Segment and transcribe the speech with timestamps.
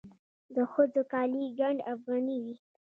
[0.55, 2.55] د ښځو کالي ګنډ افغاني وي.